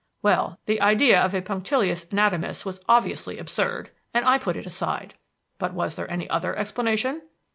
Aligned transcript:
Well, 0.23 0.57
the 0.65 0.81
idea 0.81 1.21
of 1.21 1.35
a 1.35 1.43
punctilious 1.43 2.07
anatomist 2.11 2.65
was 2.65 2.79
obviously 2.89 3.37
absurd, 3.37 3.91
and 4.15 4.25
I 4.25 4.39
put 4.39 4.55
it 4.55 4.65
aside. 4.65 5.13
But 5.59 5.75
was 5.75 5.95
there 5.95 6.09
any 6.09 6.27
other 6.27 6.55
explanation? 6.55 7.21